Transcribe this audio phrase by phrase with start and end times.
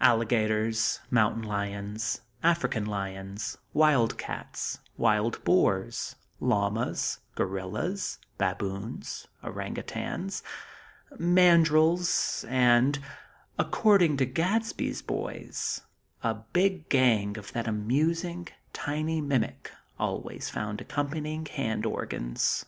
[0.00, 10.44] alligators, mountain lions, African lions, wild cats, wild boars, llamas, gorillas, baboons, orang outangs,
[11.18, 13.00] mandrils; and,
[13.58, 15.80] according to Gadsby's boys,
[16.22, 22.66] a "big gang" of that amusing, tiny mimic always found accompanying hand organs.